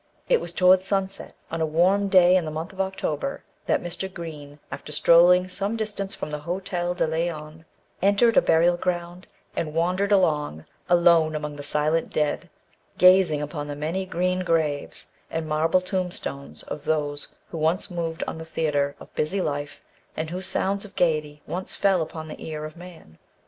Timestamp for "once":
17.59-17.91, 21.45-21.75